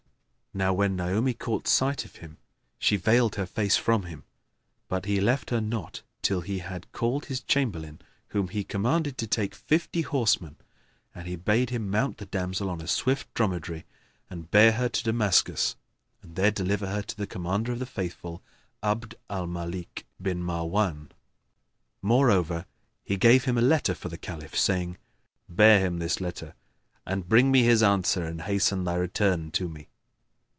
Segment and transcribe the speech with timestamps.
[0.53, 2.37] Now when Naomi caught sight of him
[2.77, 4.25] she veiled her face from him;
[4.89, 9.27] but he left her not till he had called his Chamberlain, whom he commanded to
[9.27, 10.57] take fifty horsemen;
[11.15, 13.85] and he bade him mount the damsel on a swift dromedary,
[14.29, 15.77] and bear her to Damascus
[16.21, 18.43] and there deliver her to the Commander of the Faithful,
[18.83, 21.11] Abd al Malik bin Marwan.
[22.01, 22.65] Moreover,
[23.05, 24.97] he gave him a letter for the Caliph, saying,
[25.47, 26.55] "Bear him this letter
[27.05, 29.87] and bring me his answer and hasten thy return to me."